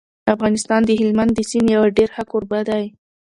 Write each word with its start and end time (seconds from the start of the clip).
افغانستان 0.35 0.81
د 0.85 0.89
هلمند 1.01 1.31
د 1.35 1.39
سیند 1.49 1.67
یو 1.75 1.83
ډېر 1.97 2.09
ښه 2.15 2.23
کوربه 2.31 2.59
دی. 2.69 2.85